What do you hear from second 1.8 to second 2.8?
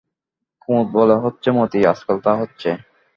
আজকাল তা হচ্ছে।